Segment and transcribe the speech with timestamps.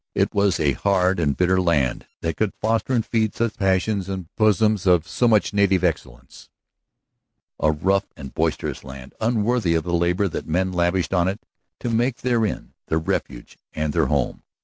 [0.15, 4.29] It was a hard and bitter land that could foster and feed such passions in
[4.35, 6.49] bosoms of so much native excellence;
[7.59, 11.45] a rough and boisterous land, unworthy the labor that men lavished on it
[11.81, 14.41] to make therein their refuge and their home.